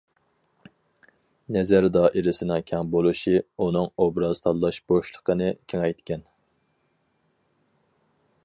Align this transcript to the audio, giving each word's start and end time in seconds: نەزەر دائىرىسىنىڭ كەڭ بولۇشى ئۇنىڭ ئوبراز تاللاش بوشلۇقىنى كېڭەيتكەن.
نەزەر 1.57 1.87
دائىرىسىنىڭ 1.97 2.65
كەڭ 2.71 2.89
بولۇشى 2.95 3.35
ئۇنىڭ 3.65 3.87
ئوبراز 4.05 4.43
تاللاش 4.47 4.83
بوشلۇقىنى 4.93 5.53
كېڭەيتكەن. 5.75 6.25